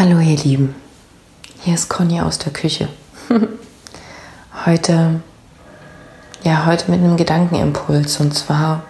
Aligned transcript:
Hallo 0.00 0.18
ihr 0.18 0.38
Lieben, 0.38 0.74
hier 1.60 1.74
ist 1.74 1.90
Conny 1.90 2.22
aus 2.22 2.38
der 2.38 2.54
Küche. 2.54 2.88
heute, 4.64 5.20
ja, 6.42 6.64
heute 6.64 6.90
mit 6.90 7.00
einem 7.00 7.18
Gedankenimpuls 7.18 8.18
und 8.18 8.32
zwar 8.32 8.84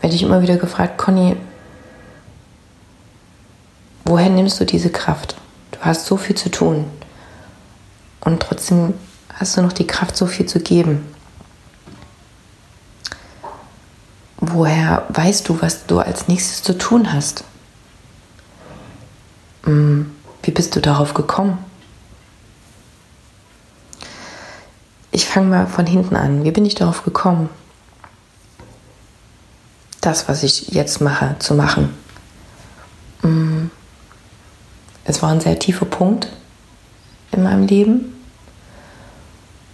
werde 0.00 0.16
ich 0.16 0.22
immer 0.22 0.40
wieder 0.40 0.56
gefragt, 0.56 0.96
Conny, 0.96 1.36
woher 4.06 4.30
nimmst 4.30 4.58
du 4.58 4.64
diese 4.64 4.88
Kraft? 4.88 5.36
Du 5.72 5.80
hast 5.80 6.06
so 6.06 6.16
viel 6.16 6.36
zu 6.36 6.50
tun 6.50 6.86
und 8.20 8.40
trotzdem 8.40 8.94
hast 9.34 9.58
du 9.58 9.60
noch 9.60 9.74
die 9.74 9.86
Kraft, 9.86 10.16
so 10.16 10.24
viel 10.24 10.46
zu 10.46 10.58
geben. 10.58 11.04
Woher 14.38 15.04
weißt 15.10 15.46
du, 15.50 15.60
was 15.60 15.84
du 15.84 15.98
als 15.98 16.28
nächstes 16.28 16.62
zu 16.62 16.78
tun 16.78 17.12
hast? 17.12 17.44
Hm, 19.66 20.10
wie 20.42 20.52
bist 20.52 20.74
du 20.76 20.80
darauf 20.80 21.12
gekommen? 21.12 21.58
Ich 25.10 25.26
fange 25.26 25.48
mal 25.48 25.66
von 25.66 25.86
hinten 25.86 26.16
an. 26.16 26.44
Wie 26.44 26.52
bin 26.52 26.64
ich 26.64 26.74
darauf 26.74 27.02
gekommen, 27.02 27.48
das, 30.00 30.28
was 30.28 30.42
ich 30.42 30.68
jetzt 30.68 31.00
mache, 31.00 31.36
zu 31.40 31.54
machen? 31.54 31.92
Hm, 33.22 33.70
es 35.04 35.22
war 35.22 35.30
ein 35.30 35.40
sehr 35.40 35.58
tiefer 35.58 35.86
Punkt 35.86 36.28
in 37.32 37.42
meinem 37.42 37.66
Leben. 37.66 38.14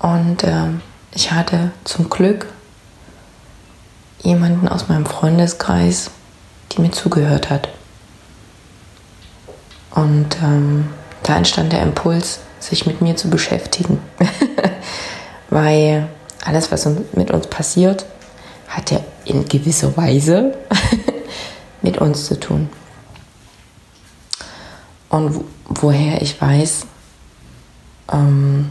Und 0.00 0.42
äh, 0.42 0.68
ich 1.12 1.30
hatte 1.30 1.70
zum 1.84 2.10
Glück 2.10 2.46
jemanden 4.22 4.68
aus 4.68 4.88
meinem 4.88 5.06
Freundeskreis, 5.06 6.10
die 6.72 6.80
mir 6.80 6.90
zugehört 6.90 7.50
hat. 7.50 7.68
Und 9.96 10.36
ähm, 10.42 10.90
da 11.22 11.38
entstand 11.38 11.72
der 11.72 11.82
Impuls, 11.82 12.40
sich 12.60 12.86
mit 12.86 13.00
mir 13.00 13.16
zu 13.16 13.30
beschäftigen. 13.30 13.98
Weil 15.50 16.08
alles, 16.44 16.70
was 16.70 16.86
mit 17.14 17.30
uns 17.30 17.46
passiert, 17.48 18.04
hat 18.68 18.90
ja 18.90 19.00
in 19.24 19.48
gewisser 19.48 19.96
Weise 19.96 20.56
mit 21.82 21.98
uns 21.98 22.26
zu 22.26 22.38
tun. 22.38 22.68
Und 25.08 25.44
woher 25.64 26.20
ich 26.20 26.40
weiß, 26.40 26.86
ähm, 28.12 28.70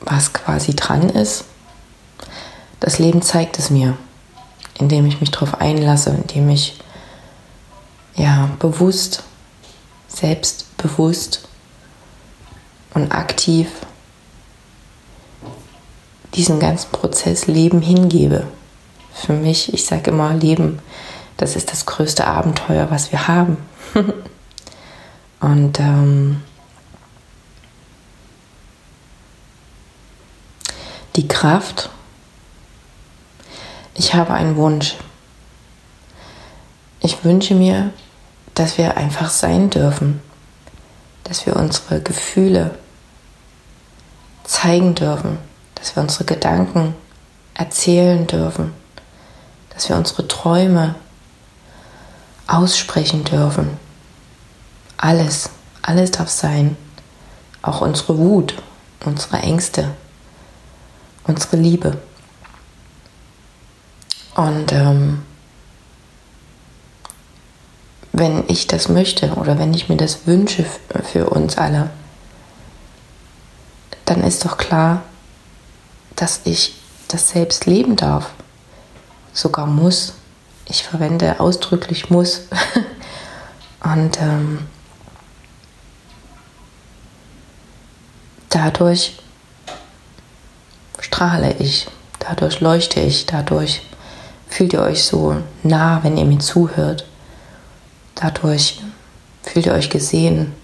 was 0.00 0.32
quasi 0.34 0.76
dran 0.76 1.08
ist, 1.08 1.44
das 2.80 2.98
Leben 2.98 3.22
zeigt 3.22 3.58
es 3.58 3.70
mir, 3.70 3.96
indem 4.78 5.06
ich 5.06 5.20
mich 5.20 5.30
darauf 5.30 5.60
einlasse, 5.60 6.10
indem 6.10 6.50
ich 6.50 6.78
ja, 8.14 8.50
bewusst, 8.58 9.22
selbstbewusst 10.08 11.48
und 12.94 13.12
aktiv 13.12 13.68
diesen 16.34 16.60
ganzen 16.60 16.90
Prozess 16.90 17.46
Leben 17.46 17.82
hingebe. 17.82 18.46
Für 19.12 19.32
mich, 19.34 19.72
ich 19.74 19.84
sage 19.84 20.10
immer, 20.10 20.32
Leben, 20.32 20.80
das 21.36 21.56
ist 21.56 21.70
das 21.72 21.86
größte 21.86 22.26
Abenteuer, 22.26 22.90
was 22.90 23.12
wir 23.12 23.28
haben. 23.28 23.58
und 25.40 25.80
ähm, 25.80 26.42
die 31.16 31.28
Kraft, 31.28 31.90
ich 33.94 34.14
habe 34.14 34.32
einen 34.32 34.56
Wunsch. 34.56 34.96
Ich 37.04 37.24
wünsche 37.24 37.56
mir, 37.56 37.90
dass 38.54 38.78
wir 38.78 38.96
einfach 38.96 39.28
sein 39.28 39.70
dürfen, 39.70 40.22
dass 41.24 41.46
wir 41.46 41.56
unsere 41.56 42.00
Gefühle 42.00 42.78
zeigen 44.44 44.94
dürfen, 44.94 45.38
dass 45.74 45.96
wir 45.96 46.02
unsere 46.02 46.24
Gedanken 46.24 46.94
erzählen 47.54 48.28
dürfen, 48.28 48.72
dass 49.70 49.88
wir 49.88 49.96
unsere 49.96 50.28
Träume 50.28 50.94
aussprechen 52.46 53.24
dürfen. 53.24 53.70
Alles, 54.96 55.50
alles 55.82 56.12
darf 56.12 56.28
sein. 56.28 56.76
Auch 57.62 57.80
unsere 57.80 58.16
Wut, 58.16 58.62
unsere 59.04 59.38
Ängste, 59.38 59.90
unsere 61.24 61.56
Liebe. 61.56 61.98
Und 64.36 64.70
ähm, 64.72 65.22
wenn 68.12 68.44
ich 68.48 68.66
das 68.66 68.88
möchte 68.88 69.32
oder 69.34 69.58
wenn 69.58 69.72
ich 69.72 69.88
mir 69.88 69.96
das 69.96 70.26
wünsche 70.26 70.64
für 71.10 71.30
uns 71.30 71.56
alle, 71.56 71.90
dann 74.04 74.22
ist 74.22 74.44
doch 74.44 74.58
klar, 74.58 75.02
dass 76.16 76.42
ich 76.44 76.74
das 77.08 77.30
selbst 77.30 77.66
leben 77.66 77.96
darf. 77.96 78.30
Sogar 79.32 79.66
muss. 79.66 80.14
Ich 80.66 80.82
verwende 80.84 81.40
ausdrücklich 81.40 82.10
muss. 82.10 82.42
Und 83.82 84.20
ähm, 84.20 84.66
dadurch 88.50 89.18
strahle 91.00 91.54
ich, 91.58 91.88
dadurch 92.20 92.60
leuchte 92.60 93.00
ich, 93.00 93.26
dadurch 93.26 93.82
fühlt 94.48 94.74
ihr 94.74 94.82
euch 94.82 95.04
so 95.04 95.36
nah, 95.62 96.04
wenn 96.04 96.16
ihr 96.16 96.24
mir 96.24 96.38
zuhört. 96.38 97.06
Dadurch 98.22 98.80
fühlt 99.42 99.66
ihr 99.66 99.72
euch 99.72 99.90
gesehen, 99.90 100.54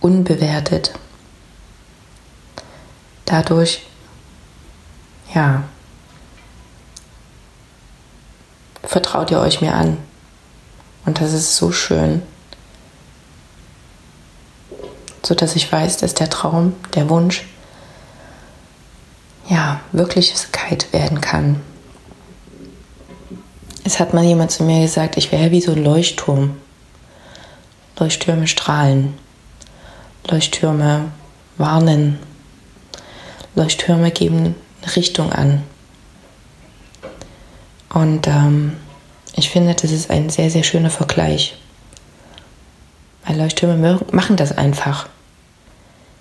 unbewertet. 0.00 0.92
Dadurch, 3.24 3.86
ja, 5.34 5.64
vertraut 8.84 9.30
ihr 9.30 9.40
euch 9.40 9.62
mir 9.62 9.72
an. 9.72 9.96
Und 11.06 11.18
das 11.18 11.32
ist 11.32 11.56
so 11.56 11.72
schön, 11.72 12.20
so 15.22 15.34
dass 15.34 15.56
ich 15.56 15.72
weiß, 15.72 15.96
dass 15.96 16.12
der 16.12 16.28
Traum, 16.28 16.74
der 16.94 17.08
Wunsch, 17.08 17.46
ja, 19.48 19.80
Wirklichkeit 19.92 20.92
werden 20.92 21.22
kann. 21.22 21.62
Es 23.88 23.98
hat 23.98 24.12
mal 24.12 24.22
jemand 24.22 24.50
zu 24.50 24.64
mir 24.64 24.82
gesagt, 24.82 25.16
ich 25.16 25.32
wäre 25.32 25.50
wie 25.50 25.62
so 25.62 25.72
ein 25.72 25.82
Leuchtturm. 25.82 26.58
Leuchttürme 27.98 28.46
strahlen. 28.46 29.14
Leuchttürme 30.28 31.10
warnen. 31.56 32.18
Leuchttürme 33.54 34.10
geben 34.10 34.54
eine 34.82 34.94
Richtung 34.94 35.32
an. 35.32 35.62
Und 37.88 38.26
ähm, 38.26 38.76
ich 39.34 39.48
finde, 39.48 39.74
das 39.74 39.90
ist 39.90 40.10
ein 40.10 40.28
sehr, 40.28 40.50
sehr 40.50 40.64
schöner 40.64 40.90
Vergleich. 40.90 41.56
Weil 43.24 43.38
Leuchttürme 43.38 44.00
machen 44.12 44.36
das 44.36 44.52
einfach. 44.52 45.08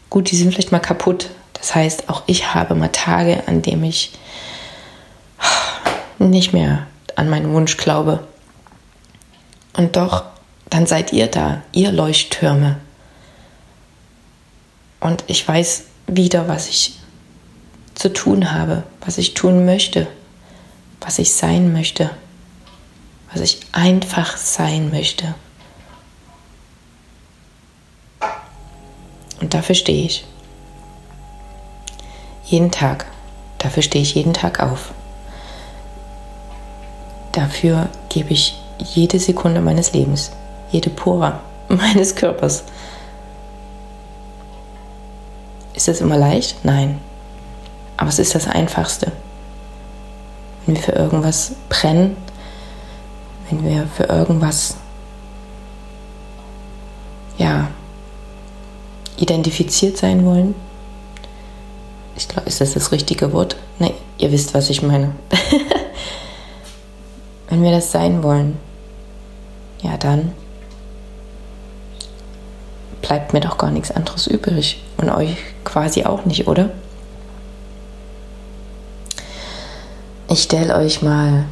Gut, 0.10 0.32
die 0.32 0.38
sind 0.38 0.54
vielleicht 0.54 0.72
mal 0.72 0.80
kaputt. 0.80 1.32
Das 1.52 1.76
heißt, 1.76 2.08
auch 2.08 2.24
ich 2.28 2.54
habe 2.54 2.76
mal 2.76 2.94
Tage, 2.94 3.44
an 3.46 3.62
denen 3.62 3.84
ich 3.84 4.14
nicht 6.18 6.54
mehr 6.54 6.88
an 7.18 7.30
meinen 7.30 7.52
Wunsch 7.52 7.76
glaube. 7.76 8.26
Und 9.74 9.96
doch, 9.96 10.24
dann 10.70 10.86
seid 10.86 11.12
ihr 11.12 11.28
da, 11.28 11.64
ihr 11.74 11.92
Leuchttürme. 11.92 12.78
Und 15.00 15.24
ich 15.28 15.46
weiß 15.46 15.86
wieder, 16.06 16.48
was 16.48 16.70
ich 16.70 16.94
zu 17.96 18.14
tun 18.14 18.52
habe, 18.52 18.84
was 19.02 19.18
ich 19.18 19.34
tun 19.34 19.66
möchte, 19.66 20.08
was 21.02 21.18
ich 21.18 21.34
sein 21.34 21.74
möchte, 21.74 22.12
was 23.34 23.42
ich 23.42 23.62
einfach 23.72 24.38
sein 24.38 24.92
möchte. 24.92 25.34
Und 29.42 29.54
dafür 29.56 29.76
stehe 29.76 30.06
ich. 30.06 30.24
Jeden 32.46 32.72
Tag. 32.72 33.08
Dafür 33.58 33.82
stehe 33.82 34.04
ich 34.04 34.14
jeden 34.14 34.34
Tag 34.34 34.60
auf. 34.60 34.94
Dafür 37.38 37.88
gebe 38.10 38.34
ich 38.34 38.60
jede 38.80 39.20
Sekunde 39.20 39.62
meines 39.62 39.94
Lebens, 39.94 40.32
jede 40.72 40.90
Pore 40.90 41.40
meines 41.68 42.16
Körpers. 42.16 42.64
Ist 45.76 45.88
das 45.88 46.02
immer 46.02 46.18
leicht? 46.18 46.66
Nein. 46.66 47.00
Aber 47.96 48.10
es 48.10 48.18
ist 48.18 48.34
das 48.34 48.48
Einfachste. 48.48 49.12
Wenn 50.66 50.78
wir 50.78 50.82
für 50.82 50.94
irgendwas 50.94 51.52
brennen, 51.70 52.18
wenn 53.52 53.64
wir 53.64 53.86
für 53.86 54.06
irgendwas, 54.06 54.78
ja, 57.38 57.68
identifiziert 59.18 59.96
sein 59.96 60.26
wollen, 60.26 60.56
ich 62.16 62.28
glaube, 62.28 62.50
ist 62.50 62.62
das 62.62 62.74
das 62.74 62.92
richtige 62.92 63.32
Wort? 63.32 63.58
Nein, 63.78 63.94
ihr 64.18 64.32
wisst, 64.32 64.56
was 64.56 64.72
ich 64.72 64.82
meine. 64.82 65.14
wenn 67.58 67.64
wir 67.64 67.72
das 67.72 67.92
sein 67.92 68.22
wollen, 68.22 68.56
ja 69.82 69.98
dann 69.98 70.32
bleibt 73.02 73.34
mir 73.34 73.40
doch 73.40 73.58
gar 73.58 73.72
nichts 73.72 73.90
anderes 73.90 74.28
übrig 74.28 74.84
und 74.98 75.10
euch 75.10 75.38
quasi 75.64 76.04
auch 76.04 76.26
nicht, 76.26 76.48
oder? 76.48 76.70
Ich 80.30 80.44
stelle 80.44 80.76
euch 80.76 81.02
mal 81.02 81.46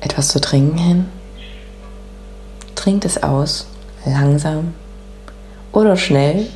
etwas 0.00 0.28
zu 0.28 0.42
trinken 0.42 0.76
hin. 0.76 1.08
Trinkt 2.74 3.06
es 3.06 3.22
aus, 3.22 3.66
langsam 4.04 4.74
oder 5.72 5.96
schnell. 5.96 6.48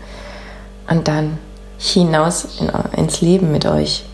und 0.90 1.08
dann 1.08 1.38
hinaus 1.78 2.60
in, 2.60 2.68
ins 2.94 3.22
Leben 3.22 3.52
mit 3.52 3.64
euch. 3.64 4.04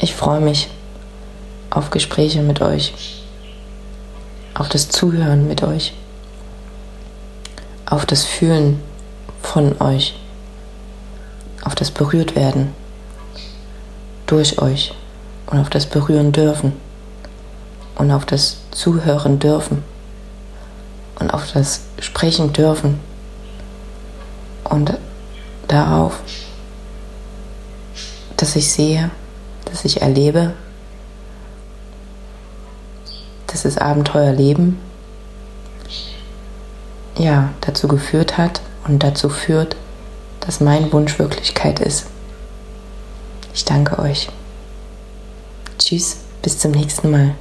Ich 0.00 0.14
freue 0.14 0.40
mich 0.40 0.70
auf 1.70 1.90
Gespräche 1.90 2.42
mit 2.42 2.60
euch, 2.60 2.92
auf 4.54 4.68
das 4.68 4.88
Zuhören 4.88 5.48
mit 5.48 5.62
euch, 5.62 5.94
auf 7.86 8.06
das 8.06 8.24
Fühlen 8.24 8.82
von 9.42 9.80
euch, 9.80 10.14
auf 11.64 11.74
das 11.74 11.90
Berührtwerden 11.90 12.74
durch 14.30 14.60
euch. 14.60 14.94
Und 15.46 15.58
auf 15.58 15.68
das 15.68 15.86
Berühren 15.86 16.30
dürfen. 16.32 16.72
Und 17.96 18.12
auf 18.12 18.24
das 18.24 18.58
Zuhören 18.70 19.40
dürfen. 19.40 19.82
Und 21.18 21.30
auf 21.34 21.52
das 21.52 21.80
Sprechen 21.98 22.52
dürfen. 22.52 23.00
Und 24.64 24.96
darauf, 25.66 26.20
dass 28.36 28.54
ich 28.54 28.70
sehe, 28.70 29.10
dass 29.64 29.84
ich 29.84 30.00
erlebe, 30.00 30.54
dass 33.50 33.62
das 33.62 33.78
Abenteuerleben 33.78 34.78
ja 37.18 37.50
dazu 37.60 37.88
geführt 37.88 38.38
hat 38.38 38.60
und 38.86 39.02
dazu 39.02 39.28
führt, 39.28 39.76
dass 40.40 40.60
mein 40.60 40.92
Wunsch 40.92 41.18
Wirklichkeit 41.18 41.80
ist. 41.80 42.06
Ich 43.52 43.64
danke 43.64 43.98
euch. 43.98 44.28
Tschüss, 45.78 46.18
bis 46.42 46.58
zum 46.58 46.70
nächsten 46.70 47.10
Mal. 47.10 47.34